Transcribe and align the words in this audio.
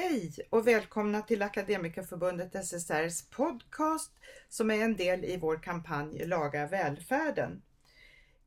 Hej 0.00 0.32
och 0.50 0.66
välkomna 0.66 1.22
till 1.22 1.42
Akademikerförbundet 1.42 2.54
SSRs 2.54 3.22
podcast 3.22 4.12
som 4.48 4.70
är 4.70 4.84
en 4.84 4.96
del 4.96 5.24
i 5.24 5.36
vår 5.36 5.62
kampanj 5.62 6.24
Laga 6.26 6.66
välfärden. 6.66 7.62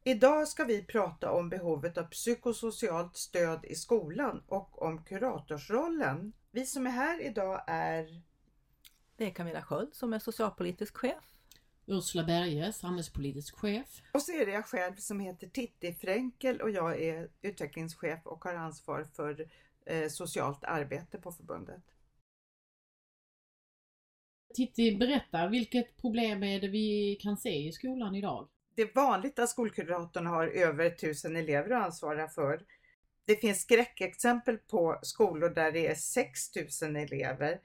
Idag 0.03 0.47
ska 0.47 0.63
vi 0.63 0.83
prata 0.83 1.31
om 1.31 1.49
behovet 1.49 1.97
av 1.97 2.03
psykosocialt 2.03 3.17
stöd 3.17 3.65
i 3.65 3.75
skolan 3.75 4.43
och 4.47 4.81
om 4.81 5.03
kuratorsrollen. 5.03 6.33
Vi 6.51 6.65
som 6.65 6.87
är 6.87 6.91
här 6.91 7.21
idag 7.21 7.63
är 7.68 8.21
Det 9.18 9.25
är 9.25 9.31
Camilla 9.31 9.61
Sköld 9.61 9.93
som 9.93 10.13
är 10.13 10.20
socialpolitisk 10.20 10.97
chef. 10.97 11.23
Ursula 11.86 12.23
Berge, 12.23 12.73
samhällspolitisk 12.73 13.55
chef. 13.55 14.02
och 14.11 14.21
så 14.21 14.31
är 14.31 14.45
det 14.45 14.52
jag 14.52 14.65
själv 14.65 14.95
som 14.95 15.20
heter 15.20 15.47
Titti 15.47 15.93
Fränkel 15.93 16.61
och 16.61 16.70
jag 16.70 17.02
är 17.02 17.29
utvecklingschef 17.41 18.20
och 18.25 18.43
har 18.43 18.54
ansvar 18.54 19.04
för 19.04 19.49
socialt 20.09 20.63
arbete 20.63 21.18
på 21.18 21.32
förbundet. 21.32 21.84
Titti, 24.54 24.98
berätta, 24.98 25.48
vilket 25.48 25.98
problem 25.98 26.44
är 26.44 26.59
det 26.59 26.67
vi 26.67 27.17
kan 27.21 27.38
se 27.38 27.67
i 27.67 27.71
skolan 27.71 28.16
idag? 28.16 28.49
Det 28.76 28.81
är 28.81 28.94
vanligt 28.95 29.40
att 29.40 29.49
skolkuratorn 29.49 30.26
har 30.26 30.48
över 30.48 30.85
1000 30.85 31.35
elever 31.35 31.70
att 31.70 31.85
ansvara 31.85 32.27
för. 32.27 32.66
Det 33.26 33.35
finns 33.35 33.62
skräckexempel 33.62 34.57
på 34.57 34.99
skolor 35.02 35.49
där 35.49 35.71
det 35.71 35.88
är 35.88 35.95
6000 35.95 36.95
elever. 36.95 37.59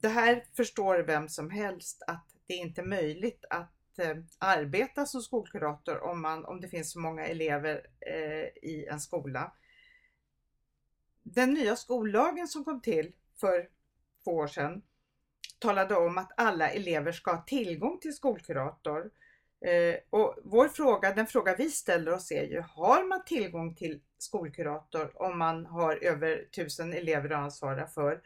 Det 0.00 0.08
här 0.08 0.44
förstår 0.56 0.98
vem 0.98 1.28
som 1.28 1.50
helst 1.50 2.02
att 2.06 2.26
det 2.46 2.54
inte 2.54 2.80
är 2.80 2.86
möjligt 2.86 3.44
att 3.50 3.98
eh, 3.98 4.16
arbeta 4.38 5.06
som 5.06 5.22
skolkurator 5.22 6.02
om, 6.04 6.22
man, 6.22 6.44
om 6.44 6.60
det 6.60 6.68
finns 6.68 6.92
så 6.92 7.00
många 7.00 7.26
elever 7.26 7.86
eh, 8.06 8.70
i 8.70 8.86
en 8.90 9.00
skola. 9.00 9.52
Den 11.22 11.54
nya 11.54 11.76
skollagen 11.76 12.48
som 12.48 12.64
kom 12.64 12.80
till 12.80 13.12
för 13.40 13.68
två 14.24 14.30
år 14.30 14.46
sedan 14.46 14.82
talade 15.58 15.96
om 15.96 16.18
att 16.18 16.32
alla 16.36 16.70
elever 16.70 17.12
ska 17.12 17.32
ha 17.32 17.42
tillgång 17.42 17.98
till 18.00 18.14
skolkurator. 18.14 19.10
Eh, 19.66 19.96
och 20.10 20.38
vår 20.44 20.68
fråga, 20.68 21.14
den 21.14 21.26
fråga 21.26 21.56
vi 21.56 21.70
ställer 21.70 22.12
oss 22.12 22.32
är 22.32 22.44
ju, 22.44 22.60
har 22.60 23.08
man 23.08 23.24
tillgång 23.24 23.74
till 23.74 24.00
skolkurator 24.18 25.22
om 25.22 25.38
man 25.38 25.66
har 25.66 26.04
över 26.04 26.48
tusen 26.56 26.92
elever 26.92 27.30
att 27.30 27.38
ansvara 27.38 27.86
för? 27.86 28.22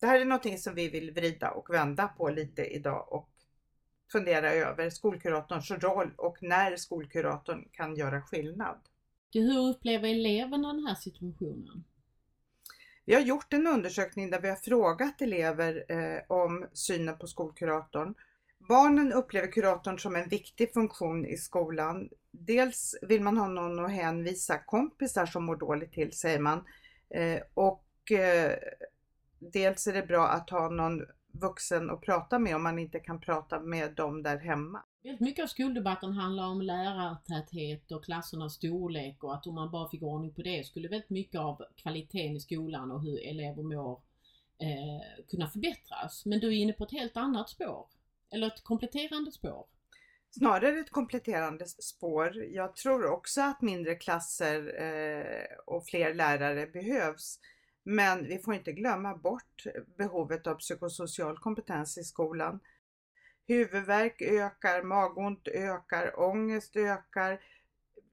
Det 0.00 0.06
här 0.06 0.20
är 0.20 0.24
någonting 0.24 0.58
som 0.58 0.74
vi 0.74 0.88
vill 0.88 1.10
vrida 1.10 1.50
och 1.50 1.74
vända 1.74 2.08
på 2.08 2.28
lite 2.28 2.64
idag 2.64 3.12
och 3.12 3.30
fundera 4.12 4.52
över 4.52 4.90
skolkuratorns 4.90 5.70
roll 5.70 6.14
och 6.16 6.42
när 6.42 6.76
skolkuratorn 6.76 7.68
kan 7.72 7.96
göra 7.96 8.22
skillnad. 8.22 8.78
Hur 9.32 9.58
upplever 9.58 10.08
eleverna 10.08 10.72
den 10.72 10.86
här 10.86 10.94
situationen? 10.94 11.84
Vi 13.04 13.14
har 13.14 13.20
gjort 13.20 13.52
en 13.52 13.66
undersökning 13.66 14.30
där 14.30 14.40
vi 14.40 14.48
har 14.48 14.56
frågat 14.56 15.22
elever 15.22 15.84
eh, 15.88 16.20
om 16.28 16.66
synen 16.72 17.18
på 17.18 17.26
skolkuratorn. 17.26 18.14
Barnen 18.68 19.12
upplever 19.12 19.52
kuratorn 19.52 19.98
som 19.98 20.16
en 20.16 20.28
viktig 20.28 20.72
funktion 20.72 21.26
i 21.26 21.36
skolan. 21.36 22.08
Dels 22.30 22.94
vill 23.02 23.22
man 23.22 23.36
ha 23.36 23.48
någon 23.48 23.84
att 23.84 23.90
hänvisa 23.90 24.58
kompisar 24.58 25.26
som 25.26 25.44
mår 25.44 25.56
dåligt 25.56 25.92
till, 25.92 26.12
säger 26.12 26.38
man. 26.38 26.64
Eh, 27.10 27.40
och 27.54 28.12
eh, 28.12 28.52
dels 29.38 29.86
är 29.86 29.92
det 29.92 30.06
bra 30.06 30.28
att 30.28 30.50
ha 30.50 30.68
någon 30.68 31.06
vuxen 31.32 31.90
att 31.90 32.00
prata 32.00 32.38
med 32.38 32.56
om 32.56 32.62
man 32.62 32.78
inte 32.78 32.98
kan 32.98 33.20
prata 33.20 33.60
med 33.60 33.94
dem 33.94 34.22
där 34.22 34.38
hemma. 34.38 34.82
Väldigt 35.02 35.20
mycket 35.20 35.42
av 35.42 35.46
skoldebatten 35.46 36.12
handlar 36.12 36.44
om 36.44 36.62
lärartäthet 36.62 37.92
och 37.92 38.04
klassernas 38.04 38.54
storlek 38.54 39.24
och 39.24 39.34
att 39.34 39.46
om 39.46 39.54
man 39.54 39.70
bara 39.70 39.88
fick 39.88 40.02
ordning 40.02 40.34
på 40.34 40.42
det 40.42 40.66
skulle 40.66 40.88
väldigt 40.88 41.10
mycket 41.10 41.40
av 41.40 41.62
kvaliteten 41.76 42.36
i 42.36 42.40
skolan 42.40 42.90
och 42.90 43.02
hur 43.02 43.28
elever 43.28 43.62
mår 43.62 44.00
eh, 44.58 45.24
kunna 45.30 45.48
förbättras. 45.48 46.26
Men 46.26 46.40
du 46.40 46.46
är 46.46 46.52
inne 46.52 46.72
på 46.72 46.84
ett 46.84 46.92
helt 46.92 47.16
annat 47.16 47.48
spår. 47.48 47.86
Eller 48.30 48.46
ett 48.46 48.64
kompletterande 48.64 49.32
spår. 49.32 49.66
Snarare 50.30 50.80
ett 50.80 50.90
kompletterande 50.90 51.66
spår. 51.66 52.44
Jag 52.44 52.76
tror 52.76 53.06
också 53.06 53.40
att 53.40 53.62
mindre 53.62 53.94
klasser 53.94 54.82
eh, 54.82 55.58
och 55.66 55.86
fler 55.86 56.14
lärare 56.14 56.66
behövs. 56.66 57.38
Men 57.90 58.28
vi 58.28 58.38
får 58.38 58.54
inte 58.54 58.72
glömma 58.72 59.16
bort 59.16 59.64
behovet 59.96 60.46
av 60.46 60.54
psykosocial 60.54 61.38
kompetens 61.38 61.98
i 61.98 62.04
skolan. 62.04 62.60
Huvudvärk 63.46 64.22
ökar, 64.22 64.82
magont 64.82 65.48
ökar, 65.48 66.20
ångest 66.20 66.76
ökar. 66.76 67.40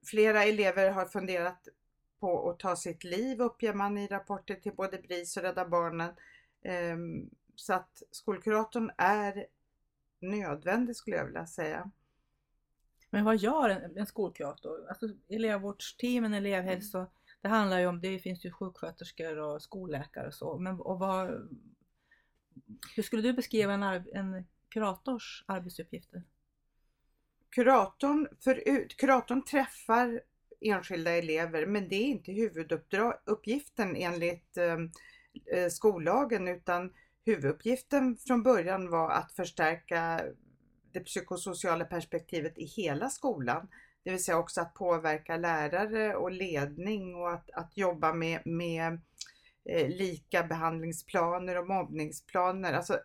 Flera 0.06 0.44
elever 0.44 0.92
har 0.92 1.06
funderat 1.06 1.68
på 2.20 2.50
att 2.50 2.60
ta 2.60 2.76
sitt 2.76 3.04
liv 3.04 3.42
uppger 3.42 3.74
man 3.74 3.98
i 3.98 4.08
rapporter 4.08 4.56
till 4.56 4.76
både 4.76 4.98
BRIS 4.98 5.38
och 5.38 5.44
Rädda 5.44 5.66
Barnen. 5.68 6.14
Ehm, 6.64 7.30
så 7.56 7.74
att 7.74 8.04
skolkuratorn 8.12 8.92
är 8.98 9.48
nödvändig 10.20 10.96
skulle 10.96 11.16
jag 11.16 11.26
vilja 11.26 11.48
säga. 11.48 11.92
Men 13.10 13.26
vad 13.26 13.38
gör 13.38 13.70
en, 13.70 13.98
en 13.98 14.06
skolkurator? 14.06 14.88
Alltså 14.90 15.10
elevvårdsteamen, 15.30 16.34
elevhälso, 16.34 17.06
det 17.42 17.48
handlar 17.48 17.80
ju 17.80 17.88
om, 17.88 18.02
det 18.02 18.20
finns 18.20 18.46
ju 18.46 18.52
sjuksköterskor 18.52 19.38
och 19.38 19.62
skolläkare 19.62 20.28
och 20.28 20.34
så, 20.34 20.58
men 20.58 20.80
och 20.80 21.00
vad, 21.00 21.50
hur 22.96 23.04
skulle 23.04 23.22
du 23.22 23.34
beskriva 23.34 23.74
en, 23.74 23.84
en 23.84 24.46
kurators 24.70 25.44
arbetsuppgifter? 25.48 26.24
Kuratorn, 27.50 28.28
förut, 28.40 28.98
kuratorn 28.98 29.46
träffar 29.46 30.22
enskilda 30.62 31.12
elever 31.12 31.66
men 31.66 31.90
det 31.90 31.96
är 31.96 32.08
inte 32.08 32.32
huvuduppgiften 32.32 33.96
enligt 33.96 34.58
ehm, 34.58 34.92
eh, 35.54 35.70
skollagen 35.70 36.48
utan 36.48 36.94
huvuduppgiften 37.26 38.18
från 38.18 38.44
början 38.44 38.90
var 38.90 39.12
att 39.12 39.32
förstärka 39.32 40.22
det 40.92 41.00
psykosociala 41.00 41.86
perspektivet 41.86 42.58
i 42.58 42.66
hela 42.66 43.10
skolan. 43.10 43.68
Det 44.08 44.12
vill 44.12 44.24
säga 44.24 44.38
också 44.38 44.62
att 44.62 44.74
påverka 44.74 45.38
lärare 45.38 46.16
och 46.16 46.32
ledning 46.32 47.16
och 47.16 47.32
att, 47.34 47.50
att 47.50 47.78
jobba 47.78 48.14
med, 48.14 48.42
med 48.46 49.00
eh, 49.66 49.90
lika 49.90 50.44
behandlingsplaner 50.44 51.58
och 51.58 51.68
mobbningsplaner. 51.68 52.74
Alltså, 52.74 53.00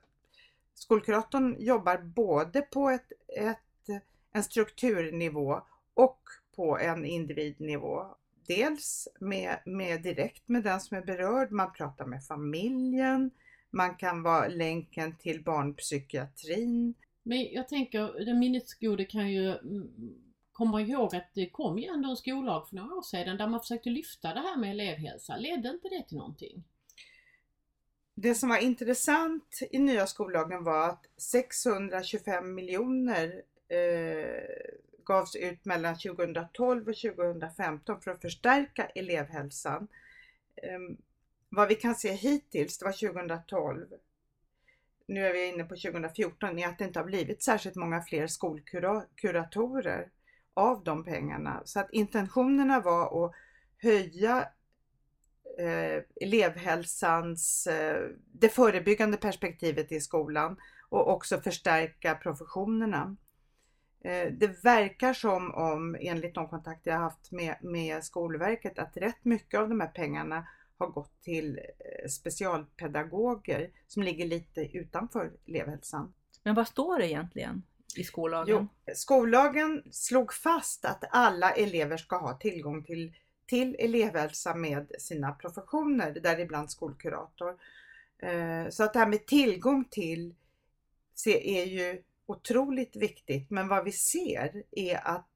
skolkuratorn 0.74 1.56
jobbar 1.58 1.98
både 1.98 2.62
på 2.62 2.90
ett, 2.90 3.12
ett, 3.36 4.02
en 4.32 4.42
strukturnivå 4.42 5.60
och 5.94 6.20
på 6.56 6.78
en 6.78 7.04
individnivå. 7.04 8.06
Dels 8.46 9.08
med, 9.20 9.58
med 9.66 10.02
direkt 10.02 10.48
med 10.48 10.62
den 10.62 10.80
som 10.80 10.96
är 10.96 11.02
berörd, 11.02 11.50
man 11.50 11.72
pratar 11.72 12.06
med 12.06 12.24
familjen, 12.24 13.30
man 13.70 13.94
kan 13.94 14.22
vara 14.22 14.48
länken 14.48 15.16
till 15.16 15.44
barnpsykiatrin. 15.44 16.94
Men 17.22 17.52
jag 17.52 17.68
tänker, 17.68 18.24
den 18.24 18.38
minnesgode 18.38 19.04
kan 19.04 19.30
ju 19.30 19.48
mm, 19.48 20.31
komma 20.62 20.80
ihåg 20.80 21.16
att 21.16 21.30
det 21.34 21.50
kom 21.50 21.78
ju 21.78 21.86
ändå 21.88 22.10
en 22.10 22.16
skollag 22.16 22.68
för 22.68 22.76
några 22.76 22.94
år 22.94 23.02
sedan 23.02 23.36
där 23.36 23.46
man 23.46 23.60
försökte 23.60 23.90
lyfta 23.90 24.34
det 24.34 24.40
här 24.40 24.56
med 24.56 24.70
elevhälsa. 24.70 25.36
Ledde 25.36 25.68
inte 25.68 25.88
det 25.88 26.08
till 26.08 26.16
någonting? 26.16 26.64
Det 28.14 28.34
som 28.34 28.48
var 28.48 28.58
intressant 28.58 29.58
i 29.70 29.78
nya 29.78 30.06
skollagen 30.06 30.64
var 30.64 30.88
att 30.88 31.06
625 31.16 32.54
miljoner 32.54 33.42
eh, 33.68 34.42
gavs 35.04 35.36
ut 35.36 35.64
mellan 35.64 35.98
2012 35.98 36.88
och 36.88 36.96
2015 36.96 38.00
för 38.00 38.10
att 38.10 38.20
förstärka 38.20 38.86
elevhälsan. 38.86 39.88
Eh, 40.56 40.78
vad 41.48 41.68
vi 41.68 41.74
kan 41.74 41.94
se 41.94 42.12
hittills, 42.12 42.78
det 42.78 42.84
var 42.84 43.12
2012, 43.12 43.86
nu 45.06 45.26
är 45.26 45.32
vi 45.32 45.48
inne 45.48 45.64
på 45.64 45.76
2014, 45.76 46.58
är 46.58 46.68
att 46.68 46.78
det 46.78 46.84
inte 46.84 46.98
har 46.98 47.06
blivit 47.06 47.42
särskilt 47.42 47.76
många 47.76 48.02
fler 48.02 48.26
skolkuratorer 48.26 50.08
av 50.54 50.84
de 50.84 51.04
pengarna. 51.04 51.62
Så 51.64 51.80
att 51.80 51.92
intentionerna 51.92 52.80
var 52.80 53.24
att 53.24 53.32
höja 53.78 54.48
eh, 55.58 56.02
elevhälsans, 56.20 57.66
eh, 57.66 58.08
det 58.32 58.48
förebyggande 58.48 59.16
perspektivet 59.16 59.92
i 59.92 60.00
skolan 60.00 60.56
och 60.88 61.10
också 61.12 61.40
förstärka 61.40 62.14
professionerna. 62.14 63.16
Eh, 64.04 64.32
det 64.32 64.64
verkar 64.64 65.12
som 65.12 65.54
om, 65.54 65.96
enligt 66.00 66.34
de 66.34 66.48
kontakter 66.48 66.90
jag 66.90 66.98
haft 66.98 67.32
med, 67.32 67.56
med 67.62 68.04
Skolverket, 68.04 68.78
att 68.78 68.96
rätt 68.96 69.24
mycket 69.24 69.60
av 69.60 69.68
de 69.68 69.80
här 69.80 69.88
pengarna 69.88 70.46
har 70.78 70.86
gått 70.86 71.22
till 71.22 71.58
eh, 71.58 72.08
specialpedagoger 72.08 73.70
som 73.86 74.02
ligger 74.02 74.26
lite 74.26 74.60
utanför 74.60 75.32
elevhälsan. 75.46 76.14
Men 76.42 76.54
vad 76.54 76.68
står 76.68 76.98
det 76.98 77.06
egentligen 77.08 77.62
i 77.96 78.04
skollagen? 78.04 78.68
Jo, 78.86 78.94
skollagen 78.94 79.82
slog 79.90 80.32
fast 80.32 80.84
att 80.84 81.04
alla 81.10 81.50
elever 81.50 81.96
ska 81.96 82.16
ha 82.16 82.38
tillgång 82.38 82.84
till, 82.84 83.14
till 83.46 83.76
elevhälsa 83.78 84.54
med 84.54 84.92
sina 84.98 85.32
professioner, 85.32 86.12
däribland 86.22 86.70
skolkurator. 86.70 87.56
Eh, 88.18 88.68
så 88.68 88.84
att 88.84 88.92
det 88.92 88.98
här 88.98 89.06
med 89.06 89.26
tillgång 89.26 89.84
till 89.84 90.34
är 91.26 91.64
ju 91.64 92.02
otroligt 92.26 92.96
viktigt, 92.96 93.50
men 93.50 93.68
vad 93.68 93.84
vi 93.84 93.92
ser 93.92 94.62
är 94.70 95.06
att 95.06 95.28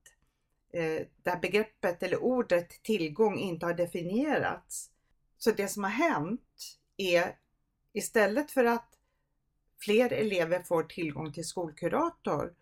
eh, 0.73 1.07
det 1.23 1.31
här 1.31 1.41
begreppet 1.41 2.03
eller 2.03 2.23
ordet 2.23 2.83
tillgång 2.83 3.39
inte 3.39 3.67
har 3.67 3.75
definierats. 3.75 4.91
Så 5.39 5.51
det 5.51 5.69
som 5.69 5.85
har 5.85 5.91
hänt 5.91 6.79
är 6.97 7.37
istället 7.93 8.51
för 8.51 8.65
att 8.65 8.96
fler 9.79 10.13
elever 10.13 10.63
får 10.63 10.83
tillgång 10.83 11.33
till 11.33 11.45
skolkurator 11.45 12.53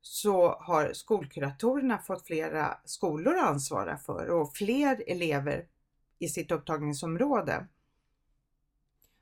så 0.00 0.48
har 0.48 0.92
skolkuratorerna 0.92 1.98
fått 1.98 2.26
flera 2.26 2.78
skolor 2.84 3.36
att 3.36 3.48
ansvara 3.48 3.96
för 3.96 4.30
och 4.30 4.56
fler 4.56 5.04
elever 5.06 5.66
i 6.18 6.28
sitt 6.28 6.50
upptagningsområde. 6.50 7.66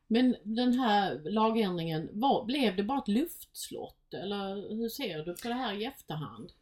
Men 0.07 0.37
den 0.43 0.73
här 0.73 1.21
lagändringen, 1.25 2.09
var, 2.13 2.45
blev 2.45 2.77
det 2.77 2.83
bara 2.83 2.99
ett 2.99 3.09
luftslott 3.09 4.15
eller 4.15 4.77
hur 4.77 4.89
ser 4.89 5.25
du 5.25 5.35
på 5.37 5.49
det 5.49 5.55
här 5.55 5.75
i 5.75 5.85
efterhand? 5.85 6.53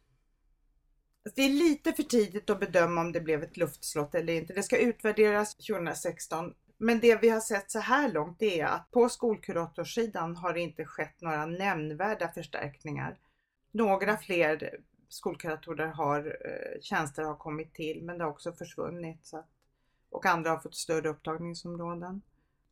Det 1.35 1.41
är 1.41 1.49
lite 1.49 1.93
för 1.93 2.03
tidigt 2.03 2.49
att 2.49 2.59
bedöma 2.59 3.01
om 3.01 3.11
det 3.11 3.21
blev 3.21 3.43
ett 3.43 3.57
luftslott 3.57 4.15
eller 4.15 4.33
inte. 4.33 4.53
Det 4.53 4.63
ska 4.63 4.77
utvärderas 4.77 5.55
2016. 5.55 6.53
Men 6.77 6.99
det 6.99 7.21
vi 7.21 7.29
har 7.29 7.39
sett 7.39 7.71
så 7.71 7.79
här 7.79 8.11
långt 8.11 8.41
är 8.41 8.65
att 8.65 8.91
på 8.91 9.09
skolkuratorssidan 9.09 10.35
har 10.35 10.53
det 10.53 10.59
inte 10.59 10.85
skett 10.85 11.21
några 11.21 11.45
nämnvärda 11.45 12.27
förstärkningar. 12.27 13.17
Några 13.71 14.17
fler 14.17 14.79
skolkuratorer 15.09 15.87
har, 15.87 16.37
eh, 16.45 16.81
tjänster 16.81 17.23
har 17.23 17.35
kommit 17.35 17.73
till 17.73 18.03
men 18.03 18.17
det 18.17 18.23
har 18.23 18.31
också 18.31 18.53
försvunnit. 18.53 19.25
Så 19.25 19.37
att, 19.37 19.49
och 20.09 20.25
andra 20.25 20.49
har 20.49 20.57
fått 20.57 20.75
större 20.75 21.09
upptagningsområden. 21.09 22.21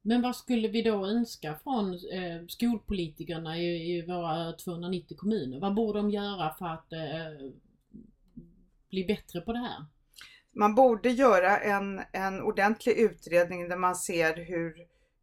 Men 0.01 0.21
vad 0.21 0.35
skulle 0.35 0.67
vi 0.67 0.81
då 0.81 1.05
önska 1.05 1.59
från 1.63 1.93
eh, 1.93 2.45
skolpolitikerna 2.47 3.57
i, 3.57 3.97
i, 3.97 4.05
våra 4.05 4.53
290 4.53 5.17
kommuner? 5.17 5.59
Vad 5.59 5.75
borde 5.75 5.99
de 5.99 6.09
göra 6.09 6.53
för 6.53 6.65
att 6.65 6.93
eh, 6.93 7.51
bli 8.89 9.05
bättre 9.05 9.41
på 9.41 9.53
det 9.53 9.59
här? 9.59 9.85
Man 10.53 10.75
borde 10.75 11.09
göra 11.09 11.57
en, 11.57 12.01
en 12.11 12.41
ordentlig 12.41 12.97
utredning 12.97 13.69
där 13.69 13.77
man 13.77 13.95
ser 13.95 14.35
hur, 14.35 14.73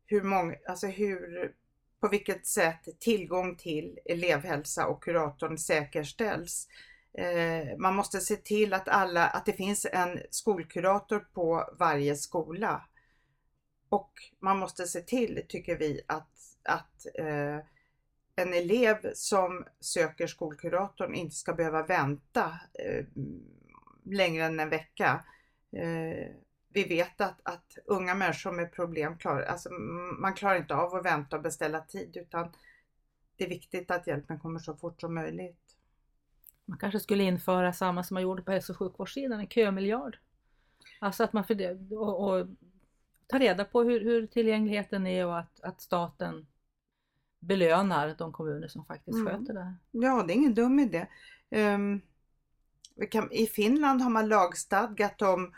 hur 0.07 0.23
många, 0.23 0.57
alltså 0.69 0.87
hur, 0.87 1.53
på 2.01 2.09
vilket 2.09 2.47
sätt 2.47 2.89
tillgång 3.01 3.57
till 3.57 3.99
elevhälsa 4.05 4.87
och 4.87 5.03
kuratorn 5.03 5.59
säkerställs. 5.59 6.69
Eh, 7.19 7.79
man 7.79 7.95
måste 7.95 8.21
se 8.21 8.37
till 8.37 8.75
att, 8.75 8.89
alla, 8.89 9.27
att 9.27 9.47
det 9.47 9.53
finns 9.53 9.87
en 9.93 10.21
skolkurator 10.31 11.19
på 11.19 11.75
varje 11.79 12.17
skola. 12.17 12.89
Och 13.89 14.13
man 14.41 14.59
måste 14.59 14.87
se 14.87 15.01
till, 15.01 15.43
tycker 15.49 15.79
vi, 15.79 16.01
att, 16.07 16.33
att 16.63 17.07
eh, 17.15 17.59
en 18.37 18.55
elev 18.55 19.13
som 19.15 19.65
söker 19.81 20.27
skolkuratorn 20.27 21.15
inte 21.15 21.37
ska 21.37 21.53
behöva 21.53 21.83
vänta 21.83 22.61
eh, 22.75 23.05
längre 24.11 24.45
än 24.45 24.61
en 24.61 24.71
vecka. 24.71 25.25
Eh, 25.73 26.35
vi 26.73 26.85
vet 26.85 27.21
att, 27.21 27.41
att 27.43 27.79
unga 27.85 28.15
människor 28.15 28.53
med 28.53 28.73
problem 28.73 29.19
klarar, 29.19 29.43
alltså 29.43 29.71
man 30.21 30.35
klarar 30.35 30.57
inte 30.57 30.75
av 30.75 30.95
att 30.95 31.05
vänta 31.05 31.37
och 31.37 31.43
beställa 31.43 31.81
tid 31.81 32.17
utan 32.17 32.53
det 33.37 33.45
är 33.45 33.49
viktigt 33.49 33.91
att 33.91 34.07
hjälpen 34.07 34.39
kommer 34.39 34.59
så 34.59 34.77
fort 34.77 35.01
som 35.01 35.15
möjligt. 35.15 35.77
Man 36.65 36.79
kanske 36.79 37.01
skulle 37.01 37.25
införa 37.25 37.73
samma 37.73 38.05
som 38.05 38.15
man 38.15 38.23
gjorde 38.23 38.43
på 38.43 38.53
hälso 38.53 38.73
och 38.73 38.79
sjukvårdssidan, 38.79 39.41
en 39.41 39.49
kömiljard. 39.49 40.19
Alltså 41.01 41.25
att 41.25 41.33
man 41.33 41.45
för 41.45 41.55
det, 41.55 41.95
och, 41.97 42.29
och 42.29 42.47
ta 43.27 43.39
reda 43.39 43.65
på 43.65 43.83
hur, 43.83 44.01
hur 44.01 44.27
tillgängligheten 44.27 45.07
är 45.07 45.27
och 45.27 45.39
att, 45.39 45.61
att 45.61 45.81
staten 45.81 46.47
belönar 47.41 48.15
de 48.19 48.33
kommuner 48.33 48.69
som 48.69 48.85
faktiskt 48.85 49.19
mm. 49.19 49.27
sköter 49.27 49.55
det. 49.55 49.75
Ja, 49.91 50.25
det 50.27 50.33
är 50.33 50.37
ingen 50.37 50.55
dum 50.55 50.79
idé. 50.79 51.07
Um, 51.51 52.01
kan, 53.07 53.33
I 53.33 53.47
Finland 53.47 54.03
har 54.03 54.11
man 54.11 54.29
lagstadgat 54.29 55.23
om, 55.23 55.55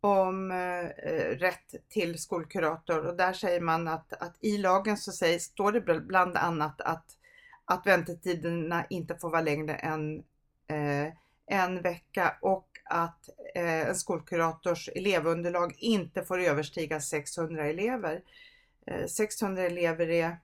om 0.00 0.50
eh, 0.50 0.86
eh, 0.86 1.36
rätt 1.38 1.88
till 1.88 2.18
skolkurator 2.18 3.06
och 3.06 3.16
där 3.16 3.32
säger 3.32 3.60
man 3.60 3.88
att, 3.88 4.12
att 4.12 4.36
i 4.40 4.58
lagen 4.58 4.96
så 4.96 5.12
sägs, 5.12 5.44
står 5.44 5.72
det 5.72 6.00
bland 6.00 6.36
annat 6.36 6.80
att, 6.80 7.06
att 7.64 7.86
väntetiderna 7.86 8.84
inte 8.90 9.18
får 9.18 9.30
vara 9.30 9.40
längre 9.40 9.74
än 9.74 10.18
eh, 10.66 11.12
en 11.46 11.82
vecka 11.82 12.36
och 12.42 12.68
att 12.84 13.28
eh, 13.54 13.88
en 13.88 13.94
skolkurators 13.94 14.88
elevunderlag 14.88 15.74
inte 15.78 16.24
får 16.24 16.40
överstiga 16.40 17.00
600 17.00 17.66
elever. 17.66 18.22
Eh, 18.86 19.06
600 19.06 19.62
elever 19.62 20.10
är 20.10 20.36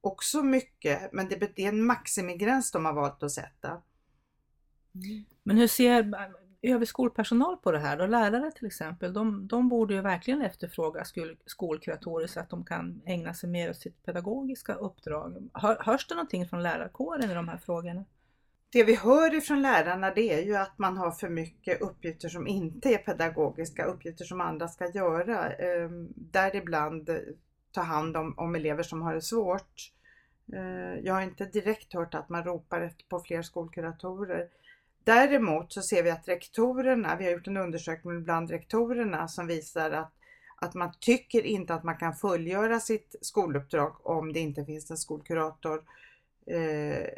också 0.00 0.42
mycket, 0.42 1.12
men 1.12 1.28
det, 1.28 1.56
det 1.56 1.64
är 1.64 1.68
en 1.68 1.84
maximigräns 1.84 2.72
de 2.72 2.84
har 2.84 2.92
valt 2.92 3.22
att 3.22 3.32
sätta. 3.32 3.82
Mm. 4.94 5.24
Men 5.42 5.56
hur 5.56 5.66
ser 5.66 6.00
eh, 6.62 6.72
övrig 6.72 6.88
skolpersonal 6.88 7.56
på 7.56 7.72
det 7.72 7.78
här 7.78 7.96
då? 7.96 8.06
Lärare 8.06 8.50
till 8.50 8.66
exempel, 8.66 9.12
de, 9.12 9.46
de 9.46 9.68
borde 9.68 9.94
ju 9.94 10.00
verkligen 10.00 10.42
efterfråga 10.42 11.04
skol, 11.04 11.36
skolkuratorer 11.46 12.26
så 12.26 12.40
att 12.40 12.50
de 12.50 12.64
kan 12.64 13.02
ägna 13.06 13.34
sig 13.34 13.50
mer 13.50 13.70
åt 13.70 13.76
sitt 13.76 14.04
pedagogiska 14.04 14.74
uppdrag. 14.74 15.48
Hör, 15.52 15.76
hörs 15.80 16.06
det 16.06 16.14
någonting 16.14 16.48
från 16.48 16.62
lärarkåren 16.62 17.30
i 17.30 17.34
de 17.34 17.48
här 17.48 17.58
frågorna? 17.58 18.04
det 18.72 18.84
vi 18.84 18.94
hör 18.94 19.34
ifrån 19.34 19.62
lärarna 19.62 20.10
det 20.10 20.32
är 20.32 20.42
ju 20.42 20.56
att 20.56 20.78
man 20.78 20.96
har 20.96 21.10
för 21.10 21.28
mycket 21.28 21.80
uppgifter 21.80 22.28
som 22.28 22.46
inte 22.46 22.88
är 22.88 22.98
pedagogiska, 22.98 23.84
uppgifter 23.84 24.24
som 24.24 24.40
andra 24.40 24.68
ska 24.68 24.90
göra. 24.90 25.52
Eh, 25.52 25.90
däribland 26.16 27.10
ta 27.72 27.80
hand 27.80 28.16
om, 28.16 28.34
om 28.38 28.54
elever 28.54 28.82
som 28.82 29.02
har 29.02 29.14
det 29.14 29.22
svårt. 29.22 29.92
Eh, 30.52 31.00
jag 31.04 31.14
har 31.14 31.22
inte 31.22 31.44
direkt 31.44 31.92
hört 31.92 32.14
att 32.14 32.28
man 32.28 32.44
ropar 32.44 32.80
efter 32.80 33.04
på 33.08 33.20
fler 33.20 33.42
skolkuratorer. 33.42 34.48
Däremot 35.04 35.72
så 35.72 35.82
ser 35.82 36.02
vi 36.02 36.10
att 36.10 36.28
rektorerna, 36.28 37.16
vi 37.16 37.24
har 37.24 37.32
gjort 37.32 37.46
en 37.46 37.56
undersökning 37.56 38.24
bland 38.24 38.50
rektorerna 38.50 39.28
som 39.28 39.46
visar 39.46 39.90
att, 39.90 40.12
att 40.56 40.74
man 40.74 40.92
tycker 41.00 41.46
inte 41.46 41.74
att 41.74 41.84
man 41.84 41.96
kan 41.96 42.14
fullgöra 42.14 42.80
sitt 42.80 43.16
skoluppdrag 43.20 44.06
om 44.06 44.32
det 44.32 44.40
inte 44.40 44.64
finns 44.64 44.90
en 44.90 44.96
skolkurator. 44.96 45.82
Eh, 46.46 47.08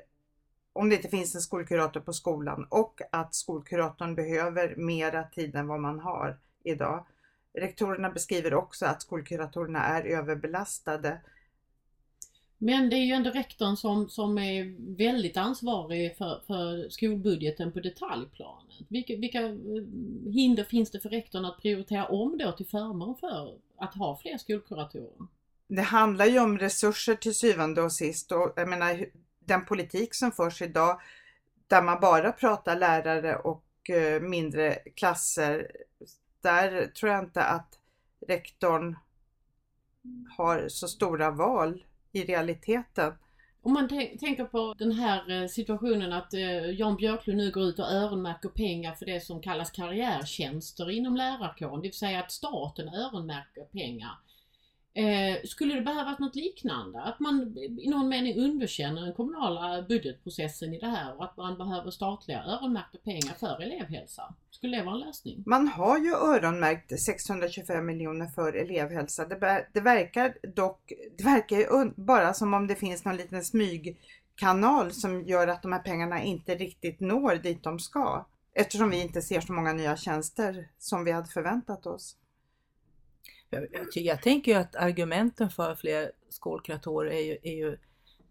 om 0.73 0.89
det 0.89 0.97
inte 0.97 1.09
finns 1.09 1.35
en 1.35 1.41
skolkurator 1.41 2.01
på 2.01 2.13
skolan 2.13 2.67
och 2.71 3.01
att 3.13 3.35
skolkuratorn 3.35 4.15
behöver 4.15 4.77
mera 4.77 5.25
tid 5.25 5.55
än 5.55 5.67
vad 5.67 5.81
man 5.81 6.01
har 6.01 6.39
idag. 6.63 7.07
Rektorerna 7.55 8.11
beskriver 8.11 8.55
också 8.55 8.87
att 8.87 9.03
skolkuratorerna 9.03 9.85
är 9.85 10.05
överbelastade. 10.05 11.21
Men 12.65 12.91
det 12.91 12.97
är 12.97 13.05
ju 13.05 13.13
ändå 13.13 13.31
rektorn 13.31 13.77
som, 13.77 14.09
som 14.09 14.39
är 14.39 14.75
väldigt 14.97 15.37
ansvarig 15.37 16.17
för, 16.17 16.43
för 16.47 16.89
skolbudgeten 16.89 17.73
på 17.73 17.81
detaljplanet. 17.81 18.75
Vilka, 18.89 19.17
vilka 19.17 19.43
eh, 19.43 19.53
hinder 20.33 20.65
finns 20.65 20.91
det 20.91 21.01
för 21.01 21.09
rektorn 21.09 21.45
att 21.45 21.61
prioritera 21.61 22.07
om 22.07 22.39
då 22.39 22.53
till 22.53 22.67
förmån 22.67 23.17
för 23.17 23.59
att 23.77 23.95
ha 23.95 24.19
fler 24.19 24.39
skolkuratorer? 24.39 25.27
Det 25.67 25.83
handlar 25.83 26.27
ju 26.27 26.39
om 26.39 26.59
resurser 26.59 27.15
till 27.15 27.35
syvende 27.35 27.83
och 27.83 27.93
sist 27.93 28.33
och 28.33 28.53
jag 28.57 28.69
menar 28.69 29.07
den 29.41 29.65
politik 29.65 30.15
som 30.15 30.33
förs 30.33 30.63
idag 30.63 31.01
där 31.67 31.83
man 31.83 32.01
bara 32.01 32.33
pratar 32.33 32.79
lärare 32.79 33.37
och 33.37 33.91
eh, 33.91 34.23
mindre 34.23 34.75
klasser. 34.75 35.71
Där 36.41 36.87
tror 36.87 37.13
jag 37.13 37.25
inte 37.25 37.45
att 37.45 37.79
rektorn 38.29 38.97
har 40.37 40.69
så 40.69 40.89
stora 40.89 41.31
val 41.31 41.85
i 42.15 42.25
realiteten. 42.25 43.13
Om 43.63 43.73
man 43.73 43.89
tänker 43.89 44.45
på 44.45 44.75
den 44.79 44.93
här 44.93 45.43
eh, 45.43 45.49
situationen 45.49 46.13
att 46.13 46.35
eh, 46.35 46.71
Jan 46.71 46.97
Björklund 46.97 47.37
nu 47.37 47.51
går 47.51 47.63
ut 47.63 47.79
och 47.79 47.93
öronmärker 47.93 48.49
pengar 48.49 48.95
för 48.95 49.07
det 49.07 49.21
som 49.21 49.41
kallas 49.41 49.71
karriärtjänster 49.71 50.91
inom 50.91 51.17
lärarkåren, 51.17 51.77
det 51.77 51.89
vill 51.89 51.93
säga 51.93 52.21
att 52.21 52.33
staten 52.33 52.89
öronmärker 52.89 53.65
pengar. 53.65 54.19
Eh, 54.97 55.43
skulle 55.45 55.75
det 55.75 55.81
behövas 55.81 56.19
något 56.19 56.37
liknande? 56.37 57.03
Att 57.03 57.21
man 57.21 57.59
i 57.59 57.89
någon 57.91 58.09
mening 58.09 58.39
underkänner 58.39 59.03
den 59.03 59.15
kommunala 59.15 59.83
budgetprocessen 59.83 60.75
i 60.75 60.79
det 60.79 60.87
här 60.87 61.17
och 61.17 61.25
att 61.25 61.37
man 61.37 61.59
behöver 61.59 61.91
statliga 61.91 62.45
öronmärkta 62.45 62.99
pengar 62.99 63.35
för 63.41 63.63
elevhälsa? 63.63 64.35
Skulle 64.51 64.77
det 64.77 64.85
vara 64.85 64.95
en 64.95 65.01
lösning? 65.01 65.43
Man 65.47 65.69
har 65.69 65.99
ju 65.99 66.15
öronmärkt 66.15 67.01
625 67.01 67.87
miljoner 67.87 68.27
för 68.27 68.53
elevhälsa. 68.53 69.25
Det, 69.25 69.67
det 69.73 69.81
verkar 69.81 70.37
dock 70.55 70.93
det 71.19 71.25
verkar 71.25 71.57
ju 71.57 71.91
bara 71.97 72.35
som 72.35 72.55
om 72.55 72.67
det 72.67 72.75
finns 72.75 73.05
någon 73.05 73.17
liten 73.17 73.45
smygkanal 73.45 74.93
som 74.93 75.25
gör 75.25 75.49
att 75.49 75.63
de 75.63 75.73
här 75.73 75.83
pengarna 75.83 76.23
inte 76.23 76.55
riktigt 76.55 77.01
når 77.01 77.35
dit 77.35 77.63
de 77.63 77.79
ska. 77.79 78.27
Eftersom 78.53 78.91
vi 78.91 79.03
inte 79.03 79.23
ser 79.23 79.41
så 79.41 79.53
många 79.53 79.73
nya 79.73 79.97
tjänster 79.97 80.69
som 80.79 81.05
vi 81.05 81.13
hade 81.13 81.29
förväntat 81.29 81.87
oss. 81.87 82.17
Jag, 83.51 83.67
jag, 83.95 84.23
tänker 84.23 84.53
ju 84.53 84.59
att 84.59 84.77
argumenten 84.77 85.51
för 85.51 85.75
fler 85.75 86.13
skolkuratorer 86.29 87.11
är 87.11 87.21
ju, 87.21 87.39
är 87.43 87.55
ju 87.55 87.79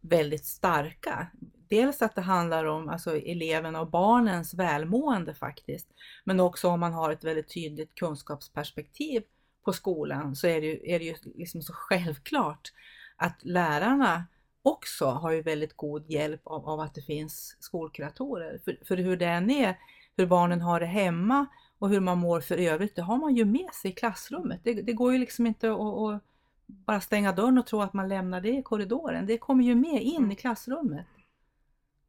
väldigt 0.02 0.46
starka. 0.46 1.28
Dels 1.70 2.02
att 2.02 2.16
det 2.16 2.22
handlar 2.22 2.66
om 2.66 2.90
alltså, 2.90 3.18
eleverna 3.18 3.82
och 3.82 3.90
barnens 3.90 4.54
välmående 4.54 5.34
faktiskt. 5.34 5.88
Men 6.24 6.40
också 6.40 6.68
om 6.68 6.80
man 6.80 6.94
har 6.94 7.12
ett 7.12 7.24
väldigt 7.24 7.54
tydligt 7.54 7.96
kunskapsperspektiv 7.96 9.24
på 9.66 9.74
skolan 9.74 10.36
så 10.36 10.48
är 10.48 10.62
det 10.62 10.68
ju, 10.68 10.80
är 10.84 11.00
det 11.00 11.06
ju 11.06 11.16
liksom 11.36 11.62
så 11.62 11.74
självklart 11.74 12.74
att 13.16 13.44
lärarna 13.44 14.26
också 14.64 15.06
har 15.06 15.32
ju 15.32 15.42
väldigt 15.42 15.78
god 15.78 16.10
hjälp 16.10 16.42
av, 16.44 16.70
av 16.70 16.80
att 16.80 16.96
det 16.96 17.02
finns 17.02 17.58
skolkuratorer. 17.60 18.62
För, 18.66 18.78
för 18.88 18.98
hur 18.98 19.18
det 19.18 19.26
än 19.26 19.50
är, 19.50 19.78
hur 20.18 20.26
barnen 20.26 20.62
har 20.62 20.80
det 20.80 20.86
hemma 20.86 21.46
och 21.84 21.90
hur 21.90 22.00
man 22.00 22.18
mår 22.18 22.42
för 22.42 22.58
övrigt, 22.58 22.96
det 22.96 23.02
har 23.02 23.18
man 23.18 23.36
ju 23.36 23.46
med 23.46 23.74
sig 23.74 23.92
i 23.92 23.94
klassrummet. 23.94 24.60
Det, 24.64 24.74
det 24.74 24.94
går 24.94 25.14
ju 25.14 25.20
liksom 25.20 25.48
inte 25.48 25.72
att, 25.72 25.80
att 25.80 26.22
bara 26.66 27.02
stänga 27.02 27.32
dörren 27.32 27.58
och 27.58 27.68
tro 27.68 27.82
att 27.82 27.94
man 27.94 28.10
lämnar 28.10 28.42
det 28.42 28.50
i 28.50 28.64
korridoren. 28.64 29.26
Det 29.26 29.38
kommer 29.38 29.64
ju 29.64 29.76
med 29.76 30.02
in 30.02 30.32
i 30.32 30.36
klassrummet. 30.36 31.06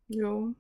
Jo, 0.07 0.55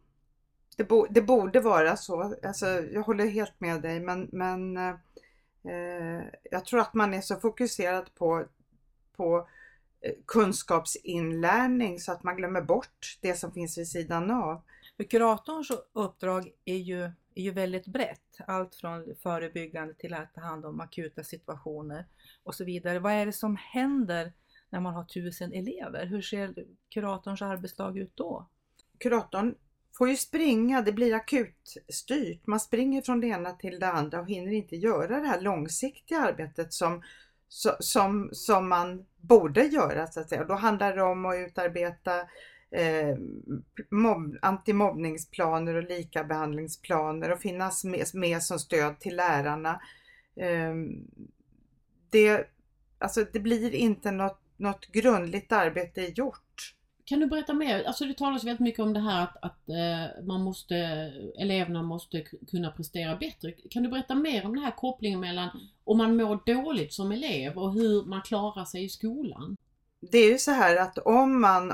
det, 0.77 0.85
bo, 0.85 1.07
det 1.11 1.23
borde 1.23 1.61
vara 1.61 1.97
så. 1.97 2.35
Alltså, 2.43 2.67
jag 2.67 3.03
håller 3.03 3.27
helt 3.27 3.61
med 3.61 3.83
dig 3.83 4.01
men, 4.01 4.29
men 4.33 4.77
eh, 4.77 6.23
jag 6.51 6.65
tror 6.65 6.81
att 6.81 6.95
man 6.95 7.15
är 7.15 7.21
så 7.21 7.37
fokuserad 7.37 8.15
på, 8.15 8.45
på 9.17 9.49
eh, 10.01 10.13
kunskapsinlärning 10.27 12.01
så 12.01 12.13
att 12.13 12.23
man 12.23 12.37
glömmer 12.37 12.63
bort 12.63 13.19
det 13.21 13.35
som 13.35 13.53
finns 13.53 13.79
vid 13.79 13.89
sidan 13.89 14.31
av. 14.31 14.63
För 14.97 15.05
kuratorns 15.05 15.71
uppdrag 15.93 16.51
är 16.65 16.77
ju, 16.77 17.03
är 17.35 17.43
ju 17.43 17.51
väldigt 17.51 17.87
brett. 17.87 18.41
Allt 18.47 18.75
från 18.75 19.15
förebyggande 19.23 19.95
till 19.95 20.15
att 20.15 20.35
ta 20.35 20.41
hand 20.41 20.65
om 20.65 20.81
akuta 20.81 21.25
situationer 21.25 22.07
och 22.43 22.55
så 22.55 22.65
vidare. 22.65 22.99
Vad 22.99 23.13
är 23.13 23.27
det 23.27 23.33
som 23.33 23.57
händer 23.57 24.33
när 24.71 24.81
man 24.81 24.95
har 24.95 25.05
tusen 25.05 25.53
elever? 25.53 26.07
Hur 26.07 26.23
ser 26.23 26.55
kuratorns 26.89 27.43
arbetsdag 27.43 27.99
ut 27.99 28.17
då? 28.17 28.49
Kuratorn 28.99 29.55
får 29.99 30.09
ju 30.09 30.17
springa, 30.17 30.83
det 30.83 30.93
blir 30.93 31.15
akutstyrt. 31.15 32.47
Man 32.47 32.61
springer 32.61 33.03
från 33.03 33.21
det 33.21 33.27
ena 33.27 33.53
till 33.53 33.81
det 33.81 33.91
andra 33.91 34.21
och 34.21 34.29
hinner 34.29 34.53
inte 34.53 34.77
göra 34.77 35.21
det 35.21 35.27
här 35.27 35.41
långsiktiga 35.41 36.19
arbetet 36.21 36.73
som, 36.73 37.03
som, 37.79 38.29
som 38.33 38.69
man 38.69 39.07
borde 39.17 39.63
göra. 39.63 40.07
Så 40.07 40.21
att 40.21 40.29
säga. 40.29 40.41
Och 40.41 40.49
då 40.49 40.55
handlar 40.55 40.97
det 40.97 41.03
om 41.03 41.27
att 41.27 41.37
utarbeta 41.37 42.29
eh, 42.75 43.17
mobb, 43.91 44.37
antimobbningsplaner 44.43 45.75
och 45.75 45.83
likabehandlingsplaner 45.83 47.33
och 47.33 47.41
finnas 47.41 47.85
med, 47.85 48.07
med 48.15 48.43
som 48.43 48.59
stöd 48.59 49.01
till 49.01 49.17
lärarna. 49.17 49.81
Eh, 50.37 50.75
det, 52.11 52.49
alltså 52.99 53.25
det 53.33 53.41
blir 53.41 53.75
inte 53.75 54.11
något, 54.11 54.41
något 54.57 54.87
grundligt 54.87 55.53
arbete 55.53 56.13
gjort 56.17 56.75
kan 57.07 57.21
du 57.21 57.27
berätta 57.27 57.55
mer? 57.55 57.85
Alltså 57.85 58.05
det 58.05 58.15
talas 58.15 58.45
väldigt 58.45 58.61
mycket 58.61 58.81
om 58.81 58.93
det 58.93 59.01
här 59.01 59.23
att, 59.23 59.37
att 59.43 59.69
eh, 59.69 60.25
man 60.25 60.43
måste, 60.43 60.77
eleverna 61.39 61.83
måste 61.83 62.21
kunna 62.51 62.71
prestera 62.71 63.17
bättre. 63.17 63.53
Kan 63.53 63.83
du 63.83 63.89
berätta 63.89 64.15
mer 64.15 64.47
om 64.47 64.55
den 64.55 64.65
här 64.65 64.71
kopplingen 64.71 65.21
mellan 65.21 65.49
om 65.85 65.99
man 65.99 66.17
mår 66.17 66.55
dåligt 66.55 66.93
som 66.93 67.13
elev 67.13 67.59
och 67.59 67.73
hur 67.73 68.05
man 68.05 68.23
klarar 68.23 68.65
sig 68.65 68.85
i 68.85 68.89
skolan? 68.89 69.57
Det 70.11 70.19
är 70.19 70.31
ju 70.31 70.39
så 70.39 70.51
här 70.51 70.77
att 70.77 70.99
om 70.99 71.41
man 71.41 71.71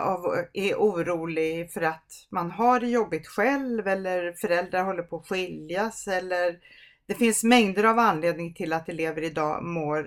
är 0.53 0.75
orolig 0.75 1.73
för 1.73 1.83
att 1.83 2.27
man 2.31 2.51
har 2.51 2.81
det 2.81 2.87
jobbigt 2.87 3.27
själv 3.27 3.89
eller 3.89 4.33
föräldrar 4.33 4.85
håller 4.85 5.03
på 5.03 5.17
att 5.17 5.29
skiljas 5.29 6.09
eller 6.09 6.59
det 7.07 7.15
finns 7.15 7.45
mängder 7.45 7.85
av 7.85 7.99
anledning 7.99 8.55
till 8.55 8.73
att 8.73 8.89
elever 8.89 9.23
idag 9.23 9.65
mår 9.65 9.99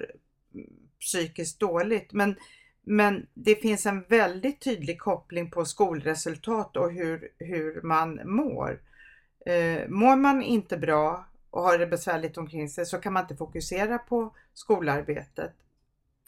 mm, 0.54 0.70
psykiskt 1.00 1.60
dåligt. 1.60 2.14
Men 2.14 2.36
men 2.86 3.28
det 3.34 3.56
finns 3.56 3.86
en 3.86 4.04
väldigt 4.04 4.62
tydlig 4.62 5.00
koppling 5.00 5.52
på 5.52 5.66
skolresultat 5.66 6.78
och 6.78 6.92
hur, 6.92 7.30
hur 7.38 7.82
man 7.82 8.20
mår. 8.26 8.82
Eh, 9.46 9.90
mår 9.90 10.16
man 10.16 10.44
inte 10.44 10.78
bra 10.78 11.26
och 11.50 11.62
har 11.62 11.78
det 11.78 11.88
besvärligt 11.88 12.38
omkring 12.38 12.70
sig 12.70 12.86
så 12.86 12.98
kan 12.98 13.14
man 13.14 13.24
inte 13.24 13.36
fokusera 13.36 13.98
på 13.98 14.36
skolarbetet. 14.54 15.54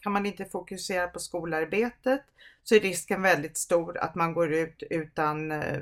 Kan 0.06 0.12
man 0.12 0.26
inte 0.26 0.44
fokusera 0.44 1.08
på 1.08 1.18
skolarbetet 1.18 2.22
så 2.62 2.74
är 2.74 2.80
risken 2.80 3.22
väldigt 3.22 3.56
stor 3.56 3.98
att 3.98 4.14
man 4.14 4.34
går 4.34 4.52
ut 4.52 4.82
utan 4.90 5.52
eh, 5.52 5.80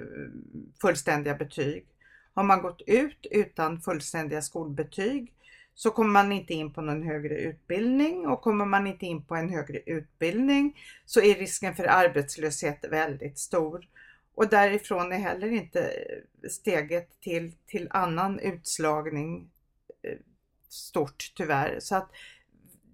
fullständiga 0.80 1.34
betyg. 1.34 1.86
Har 2.34 2.44
man 2.44 2.62
gått 2.62 2.82
ut 2.86 3.26
utan 3.30 3.80
fullständiga 3.80 4.42
skolbetyg 4.42 5.32
så 5.74 5.90
kommer 5.90 6.10
man 6.10 6.32
inte 6.32 6.54
in 6.54 6.72
på 6.72 6.80
någon 6.80 7.02
högre 7.02 7.34
utbildning 7.34 8.26
och 8.26 8.40
kommer 8.40 8.64
man 8.64 8.86
inte 8.86 9.06
in 9.06 9.24
på 9.24 9.34
en 9.34 9.50
högre 9.50 9.78
utbildning 9.86 10.76
så 11.04 11.20
är 11.20 11.34
risken 11.34 11.76
för 11.76 11.84
arbetslöshet 11.84 12.84
väldigt 12.90 13.38
stor. 13.38 13.88
Och 14.34 14.48
därifrån 14.48 15.12
är 15.12 15.18
heller 15.18 15.52
inte 15.52 15.80
eh, 15.80 16.48
steget 16.50 17.20
till, 17.20 17.52
till 17.66 17.88
annan 17.90 18.38
utslagning 18.38 19.50
eh, 20.02 20.18
stort 20.68 21.32
tyvärr. 21.36 21.80
Så 21.80 21.96
att 21.96 22.10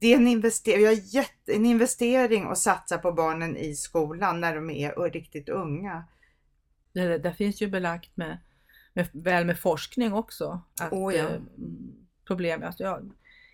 det 0.01 0.13
är 0.13 0.17
en 0.17 0.29
investering, 0.29 0.85
jag 0.85 0.95
gett, 0.95 1.49
en 1.49 1.67
investering 1.67 2.45
att 2.45 2.59
satsa 2.59 2.99
på 2.99 3.13
barnen 3.13 3.57
i 3.57 3.75
skolan 3.75 4.41
när 4.41 4.55
de 4.55 4.71
är 4.71 5.11
riktigt 5.11 5.49
unga. 5.49 6.05
Det, 6.93 7.19
det 7.19 7.33
finns 7.33 7.63
ju 7.63 7.69
belagt 7.69 8.17
med, 8.17 8.39
med, 8.93 9.09
väl 9.13 9.47
med 9.47 9.59
forskning 9.59 10.13
också. 10.13 10.61
Att, 10.81 10.93
oh 10.93 11.15
ja. 11.15 11.29
eh, 11.29 11.41
problem. 12.27 12.63
Alltså, 12.63 12.83
ja, 12.83 13.01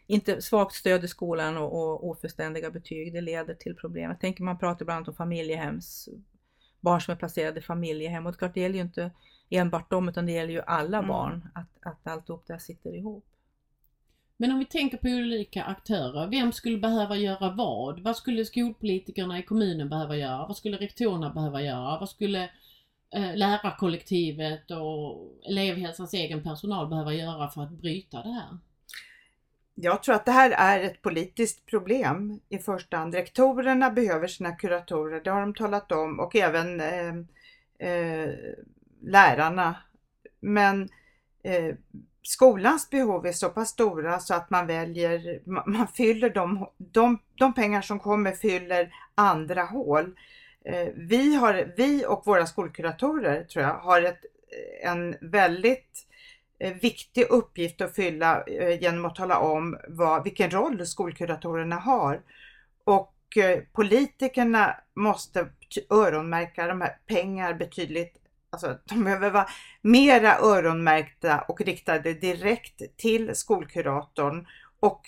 inte 0.06 0.42
svagt 0.42 0.74
stöd 0.74 1.04
i 1.04 1.08
skolan 1.08 1.56
och, 1.56 1.72
och 1.72 2.08
ofullständiga 2.08 2.70
betyg, 2.70 3.12
det 3.12 3.20
leder 3.20 3.54
till 3.54 3.76
problem. 3.76 4.10
Jag 4.10 4.20
tänker 4.20 4.44
man 4.44 4.58
pratar 4.58 4.84
bland 4.84 4.96
annat 4.96 5.08
om 5.08 5.14
familjehems, 5.14 6.08
barn 6.80 7.00
som 7.00 7.12
är 7.12 7.18
placerade 7.18 7.58
i 7.58 7.62
familjehem 7.62 8.26
och 8.26 8.32
det, 8.32 8.38
klart, 8.38 8.54
det 8.54 8.60
gäller 8.60 8.74
ju 8.74 8.82
inte 8.82 9.10
enbart 9.50 9.90
dem 9.90 10.08
utan 10.08 10.26
det 10.26 10.32
gäller 10.32 10.52
ju 10.52 10.60
alla 10.60 10.98
mm. 10.98 11.08
barn 11.08 11.48
att, 11.54 11.68
att 11.80 12.06
alltihop 12.06 12.46
det 12.46 12.60
sitter 12.60 12.96
ihop. 12.96 13.26
Men 14.36 14.52
om 14.52 14.58
vi 14.58 14.64
tänker 14.64 14.96
på 14.96 15.08
olika 15.08 15.64
aktörer, 15.64 16.26
vem 16.26 16.52
skulle 16.52 16.78
behöva 16.78 17.16
göra 17.16 17.50
vad? 17.50 18.00
Vad 18.00 18.16
skulle 18.16 18.44
skolpolitikerna 18.44 19.38
i 19.38 19.42
kommunen 19.42 19.88
behöva 19.88 20.16
göra? 20.16 20.46
Vad 20.46 20.56
skulle 20.56 20.76
rektorerna 20.76 21.30
behöva 21.30 21.62
göra? 21.62 21.98
Vad 21.98 22.08
skulle 22.08 22.50
eh, 23.14 23.36
lärarkollektivet 23.36 24.70
och 24.70 25.32
elevhälsans 25.48 26.14
egen 26.14 26.42
personal 26.42 26.88
behöva 26.88 27.14
göra 27.14 27.48
för 27.48 27.62
att 27.62 27.70
bryta 27.70 28.22
det 28.22 28.32
här? 28.32 28.58
Jag 29.74 30.02
tror 30.02 30.14
att 30.14 30.24
det 30.24 30.32
här 30.32 30.50
är 30.50 30.84
ett 30.84 31.02
politiskt 31.02 31.66
problem 31.66 32.40
i 32.48 32.58
första 32.58 32.96
hand. 32.96 33.14
Rektorerna 33.14 33.90
behöver 33.90 34.26
sina 34.26 34.52
kuratorer, 34.52 35.20
det 35.24 35.30
har 35.30 35.40
de 35.40 35.54
talat 35.54 35.92
om 35.92 36.20
och 36.20 36.36
även 36.36 36.80
eh, 36.80 37.14
eh, 37.90 38.34
lärarna. 39.02 39.76
Men 40.40 40.88
eh, 41.42 41.74
skolans 42.26 42.90
behov 42.90 43.26
är 43.26 43.32
så 43.32 43.48
pass 43.48 43.68
stora 43.68 44.18
så 44.18 44.34
att 44.34 44.50
man 44.50 44.66
väljer, 44.66 45.40
man, 45.46 45.88
fyller 45.88 46.30
de, 46.30 46.68
de, 46.78 47.18
de 47.38 47.54
pengar 47.54 47.82
som 47.82 47.98
kommer 47.98 48.32
fyller 48.32 48.92
andra 49.14 49.62
hål. 49.62 50.16
Eh, 50.64 50.88
vi, 50.96 51.34
har, 51.34 51.72
vi 51.76 52.06
och 52.06 52.22
våra 52.26 52.46
skolkuratorer 52.46 53.44
tror 53.44 53.64
jag 53.64 53.74
har 53.74 54.02
ett, 54.02 54.20
en 54.82 55.16
väldigt 55.20 56.06
eh, 56.58 56.74
viktig 56.74 57.26
uppgift 57.30 57.80
att 57.80 57.94
fylla 57.94 58.42
eh, 58.42 58.82
genom 58.82 59.04
att 59.04 59.14
tala 59.14 59.38
om 59.38 59.78
vad, 59.88 60.24
vilken 60.24 60.50
roll 60.50 60.86
skolkuratorerna 60.86 61.76
har. 61.76 62.22
Och 62.84 63.12
politikerna 63.72 64.76
måste 64.94 65.48
öronmärka 65.90 66.66
de 66.66 66.80
här 66.80 66.98
pengar 67.06 67.54
betydligt 67.54 68.25
Alltså, 68.50 68.78
de 68.84 69.04
behöver 69.04 69.30
vara 69.30 69.48
mera 69.82 70.38
öronmärkta 70.38 71.40
och 71.40 71.60
riktade 71.60 72.14
direkt 72.14 72.96
till 72.96 73.34
skolkuratorn 73.34 74.46
och 74.80 75.02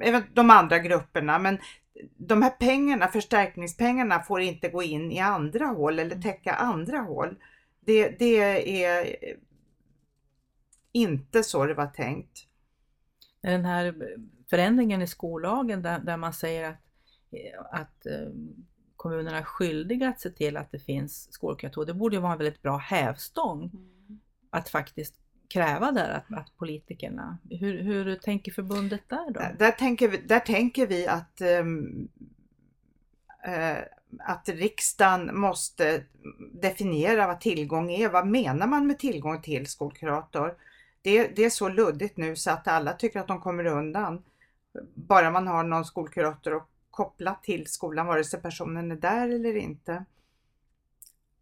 även 0.00 0.22
de 0.34 0.50
andra 0.50 0.78
grupperna. 0.78 1.38
Men 1.38 1.58
de 2.16 2.42
här 2.42 2.50
pengarna, 2.50 3.08
förstärkningspengarna, 3.08 4.22
får 4.22 4.40
inte 4.40 4.68
gå 4.68 4.82
in 4.82 5.12
i 5.12 5.18
andra 5.18 5.66
hål 5.66 5.98
eller 5.98 6.16
täcka 6.16 6.54
andra 6.54 6.98
hål. 6.98 7.36
Det, 7.80 8.18
det 8.18 8.84
är 8.84 9.16
inte 10.92 11.42
så 11.42 11.66
det 11.66 11.74
var 11.74 11.86
tänkt. 11.86 12.46
Den 13.40 13.64
här 13.64 13.94
förändringen 14.50 15.02
i 15.02 15.06
skollagen 15.06 15.82
där, 15.82 15.98
där 15.98 16.16
man 16.16 16.32
säger 16.32 16.68
att, 16.68 16.80
att 17.70 18.06
eh, 18.06 18.28
kommunerna 18.98 19.44
skyldiga 19.44 20.08
att 20.08 20.20
se 20.20 20.30
till 20.30 20.56
att 20.56 20.72
det 20.72 20.78
finns 20.78 21.32
skolkuratorer, 21.32 21.86
det 21.86 21.94
borde 21.94 22.20
vara 22.20 22.32
en 22.32 22.38
väldigt 22.38 22.62
bra 22.62 22.76
hävstång 22.76 23.62
mm. 23.62 24.20
att 24.50 24.68
faktiskt 24.68 25.14
kräva 25.48 25.92
där 25.92 26.10
att, 26.10 26.38
att 26.38 26.56
politikerna, 26.56 27.38
hur, 27.50 27.82
hur 27.82 28.16
tänker 28.16 28.52
förbundet 28.52 29.02
där 29.08 29.30
då? 29.30 29.40
Där 29.58 29.70
tänker 29.70 30.08
vi, 30.08 30.16
där 30.16 30.40
tänker 30.40 30.86
vi 30.86 31.06
att 31.06 31.40
um, 31.60 32.08
uh, 33.48 33.78
att 34.18 34.48
riksdagen 34.48 35.40
måste 35.40 36.04
definiera 36.52 37.26
vad 37.26 37.40
tillgång 37.40 37.90
är. 37.90 38.08
Vad 38.08 38.26
menar 38.26 38.66
man 38.66 38.86
med 38.86 38.98
tillgång 38.98 39.42
till 39.42 39.66
skolkurator? 39.66 40.54
det, 41.02 41.36
det 41.36 41.44
är 41.44 41.50
så 41.50 41.68
luddigt 41.68 42.16
nu 42.16 42.36
så 42.36 42.50
att 42.50 42.68
alla 42.68 42.92
tycker 42.92 43.20
att 43.20 43.28
de 43.28 43.40
kommer 43.40 43.64
undan. 43.64 44.22
Bara 44.94 45.30
man 45.30 45.46
har 45.46 45.62
någon 45.64 45.84
skolkurator 45.84 46.56
att 46.56 46.68
kopplat 46.98 47.42
till 47.42 47.66
skolan, 47.66 48.06
vare 48.06 48.24
sig 48.24 48.42
personen 48.42 48.90
är 48.90 48.96
där 48.96 49.28
eller 49.28 49.56
inte. 49.56 50.04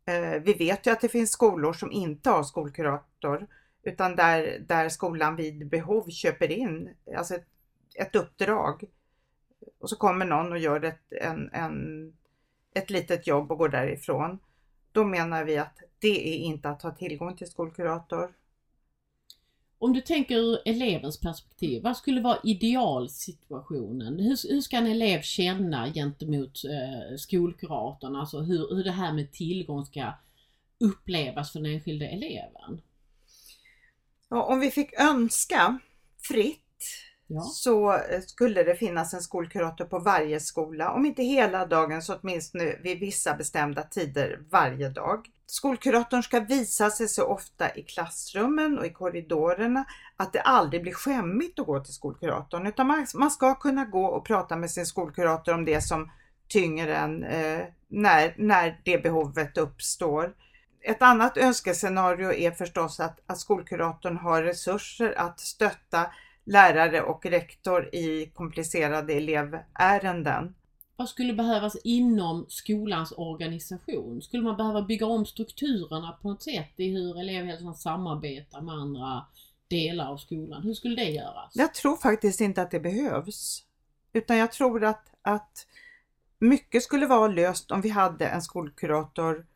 Eh, 0.05 0.43
vi 0.43 0.53
vet 0.53 0.87
ju 0.87 0.91
att 0.91 1.01
det 1.01 1.09
finns 1.09 1.33
skolor 1.33 1.73
som 1.73 1.93
inte 1.93 2.31
har 2.31 2.43
skolkurator 2.43 3.47
utan 3.83 4.17
där, 4.17 4.59
där 4.69 4.89
skolan 4.89 5.37
vid 5.37 5.69
behov 5.69 6.11
köper 6.11 6.53
in 6.53 6.95
alltså 7.17 7.35
ett, 7.35 7.47
ett 7.95 8.17
uppdrag. 8.17 8.85
Och 9.79 9.91
så 9.91 9.97
kommer 9.97 10.27
någon 10.27 10.53
och 10.53 10.59
gör 10.59 10.85
ett, 10.85 11.13
en, 11.21 11.51
en, 11.53 12.13
ett 12.75 12.91
litet 12.91 13.27
jobb 13.27 13.53
och 13.53 13.59
går 13.59 13.69
därifrån. 13.69 14.39
Då 14.93 15.05
menar 15.05 15.45
vi 15.45 15.59
att 15.59 15.79
det 15.99 16.35
är 16.35 16.39
inte 16.39 16.69
att 16.69 16.83
ha 16.83 16.91
tillgång 16.91 17.37
till 17.37 17.51
skolkurator. 17.51 18.33
Om 19.79 19.93
du 19.93 20.01
tänker 20.01 20.37
ur 20.37 20.59
elevens 20.65 21.21
perspektiv, 21.21 21.83
vad 21.83 21.97
skulle 21.97 22.21
vara 22.21 22.39
idealsituationen? 22.45 24.19
Hur, 24.19 24.49
hur 24.49 24.61
ska 24.61 24.77
en 24.77 24.87
elev 24.87 25.23
känna 25.23 25.93
gentemot 25.93 26.65
eh, 26.65 27.17
skolkuratorn? 27.17 28.17
Alltså 28.17 28.41
hur, 28.41 28.77
hur 28.77 28.85
det 28.85 28.91
här 28.91 29.13
med 29.13 29.33
tillgång 29.33 29.85
ska 29.85 30.13
upplevas 30.81 31.53
för 31.53 31.61
den 31.61 31.73
enskilde 31.73 32.07
eleven? 32.07 32.81
Ja, 34.29 34.43
om 34.43 34.61
vi 34.61 34.71
fick 34.71 35.01
önska 35.01 35.79
fritt 36.29 36.63
Ja. 37.29 37.41
så 37.41 37.93
eh, 37.93 38.21
skulle 38.27 38.63
det 38.63 38.75
finnas 38.75 39.15
en 39.15 39.21
skolkurator 39.21 39.85
på 39.85 39.99
varje 39.99 40.41
skola. 40.41 40.93
Om 40.93 41.07
inte 41.07 41.23
hela 41.23 41.67
dagen 41.67 42.03
så 42.03 42.17
åtminstone 42.17 42.77
vid 42.83 42.99
vissa 43.01 43.35
bestämda 43.35 43.83
tider 43.83 44.41
varje 44.51 44.89
dag. 44.89 45.27
Skolkuratorn 45.47 46.23
ska 46.23 46.41
visa 46.41 46.91
sig 46.91 47.09
så 47.09 47.27
ofta 47.27 47.75
i 47.75 47.83
klassrummen 47.83 48.79
och 48.79 48.87
i 48.87 48.91
korridorerna 48.91 49.85
att 50.17 50.33
det 50.33 50.41
aldrig 50.41 50.83
blir 50.83 50.93
skämmigt 50.93 51.59
att 51.59 51.67
gå 51.67 51.81
till 51.81 51.95
skolkuratorn 51.95 52.67
utan 52.67 52.87
man, 52.87 53.07
man 53.15 53.31
ska 53.31 53.55
kunna 53.55 53.85
gå 53.85 54.07
och 54.07 54.27
prata 54.27 54.57
med 54.57 54.71
sin 54.71 54.87
skolkurator 54.87 55.55
om 55.55 55.65
det 55.65 55.81
som 55.81 56.11
tynger 56.49 56.89
en 56.89 57.25
eh, 57.25 57.67
när, 57.89 58.35
när 58.39 58.81
det 58.85 58.99
behovet 58.99 59.59
uppstår. 59.59 60.35
Ett 60.81 61.03
annat 61.03 61.37
önskescenario 61.37 62.33
är 62.33 62.51
förstås 62.51 63.01
att, 63.01 63.21
att 63.27 63.39
skolkuratorn 63.39 64.17
har 64.17 64.43
resurser 64.43 65.15
att 65.19 65.41
stötta 65.41 66.07
lärare 66.47 67.03
och 67.03 67.27
rektor 67.27 67.95
i 67.95 68.31
komplicerade 68.35 69.13
elevärenden. 69.13 70.55
Vad 70.97 71.09
skulle 71.09 71.33
behövas 71.33 71.77
inom 71.85 72.47
skolans 72.49 73.13
organisation? 73.17 74.23
Skulle 74.23 74.43
man 74.43 74.57
behöva 74.57 74.83
bygga 74.83 75.07
om 75.07 75.27
strukturerna 75.27 76.19
på 76.23 76.29
något 76.29 76.43
sätt 76.43 76.73
i 76.77 76.91
hur 76.91 77.21
elevhälsan 77.21 77.75
samarbetar 77.75 78.61
med 78.61 78.75
andra 78.75 79.25
delar 79.69 80.07
av 80.07 80.17
skolan? 80.17 80.63
Hur 80.63 80.75
skulle 80.75 80.97
det 80.97 81.11
göras? 81.11 81.53
Jag 81.55 81.75
tror 81.75 81.97
faktiskt 81.97 82.41
inte 82.41 82.63
att 82.63 82.71
det 82.71 82.81
behövs. 82.81 83.65
Utan 84.13 84.37
jag 84.37 84.53
tror 84.53 84.85
att, 84.85 85.11
att 85.23 85.67
mycket 86.39 86.83
skulle 86.83 87.07
vara 87.07 87.29
löst 87.29 87.71
om 87.71 87.81
vi 87.81 87.89
hade 87.89 88.27
en 88.27 88.43
skolkurator 88.43 89.47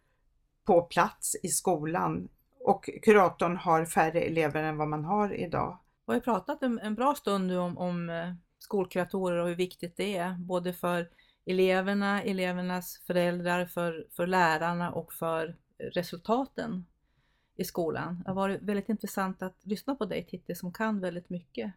på 0.65 0.83
plats 0.83 1.37
i 1.43 1.49
skolan 1.49 2.29
och 2.65 2.91
kuratorn 3.03 3.57
har 3.57 3.85
färre 3.85 4.21
elever 4.21 4.63
än 4.63 4.77
vad 4.77 4.89
man 4.89 5.05
har 5.05 5.35
idag. 5.35 5.79
Vi 6.11 6.13
har 6.13 6.21
ju 6.21 6.25
pratat 6.25 6.63
en, 6.63 6.79
en 6.79 6.95
bra 6.95 7.15
stund 7.15 7.47
nu 7.47 7.59
om, 7.59 7.79
om 7.79 8.11
eh, 8.11 8.33
skolkuratorer 8.59 9.37
och 9.37 9.49
hur 9.49 9.55
viktigt 9.55 9.97
det 9.97 10.17
är, 10.17 10.35
både 10.35 10.73
för 10.73 11.11
eleverna, 11.47 12.23
elevernas 12.23 12.99
föräldrar, 13.07 13.67
för, 13.67 14.07
för 14.11 14.27
lärarna 14.27 14.93
och 14.93 15.13
för 15.13 15.57
resultaten 15.79 16.87
i 17.57 17.65
skolan. 17.65 18.23
Det 18.25 18.31
har 18.31 18.35
varit 18.35 18.63
väldigt 18.63 18.89
intressant 18.89 19.43
att 19.43 19.67
lyssna 19.67 19.95
på 19.95 20.05
dig 20.05 20.27
Titti 20.27 20.55
som 20.55 20.73
kan 20.73 21.01
väldigt 21.01 21.31
mycket 21.31 21.73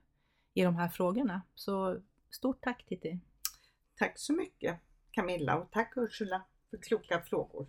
i 0.54 0.64
de 0.64 0.76
här 0.76 0.90
frågorna. 0.90 1.42
Så 1.56 1.98
stort 2.30 2.62
tack 2.62 2.86
Titti! 2.86 3.20
Tack 3.96 4.20
så 4.20 4.34
mycket 4.34 4.80
Camilla 5.12 5.58
och 5.58 5.72
tack 5.72 5.94
Ursula 5.96 6.44
för 6.70 6.78
kloka 6.78 7.22
frågor. 7.22 7.68